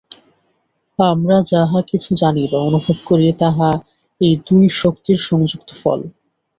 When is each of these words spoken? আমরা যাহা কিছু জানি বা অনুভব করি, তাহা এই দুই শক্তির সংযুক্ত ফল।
আমরা 0.99 1.37
যাহা 1.51 1.79
কিছু 1.91 2.09
জানি 2.15 2.43
বা 2.51 2.59
অনুভব 2.69 2.97
করি, 3.05 3.27
তাহা 3.41 3.69
এই 4.21 4.33
দুই 4.47 4.65
শক্তির 4.81 5.19
সংযুক্ত 5.27 5.69
ফল। 5.81 5.99